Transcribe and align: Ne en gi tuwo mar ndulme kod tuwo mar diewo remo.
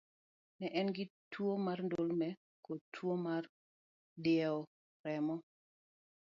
Ne 0.59 0.67
en 0.79 0.87
gi 0.95 1.05
tuwo 1.31 1.53
mar 1.65 1.79
ndulme 1.87 2.27
kod 2.65 2.79
tuwo 2.93 3.15
mar 3.25 3.43
diewo 4.23 4.61
remo. 5.05 5.35